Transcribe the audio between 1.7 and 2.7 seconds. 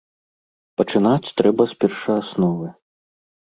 з першаасновы.